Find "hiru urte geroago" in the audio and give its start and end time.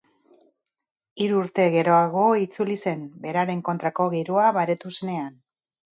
1.25-2.25